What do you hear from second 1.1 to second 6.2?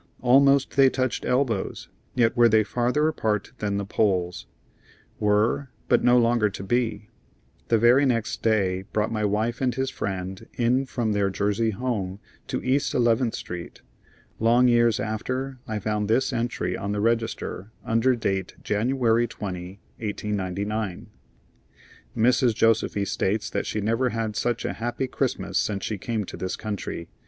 elbows, yet were they farther apart than the poles. Were, but no